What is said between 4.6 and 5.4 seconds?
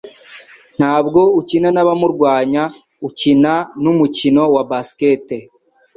basket.”